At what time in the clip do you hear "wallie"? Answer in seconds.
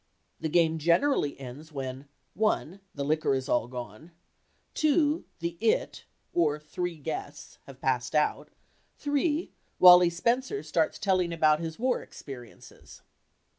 9.77-10.09